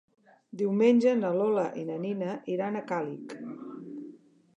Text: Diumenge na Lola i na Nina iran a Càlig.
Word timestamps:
Diumenge 0.59 1.11
na 1.19 1.29
Lola 1.35 1.65
i 1.81 1.83
na 1.89 1.97
Nina 2.05 2.31
iran 2.55 2.79
a 2.79 2.81
Càlig. 2.93 3.37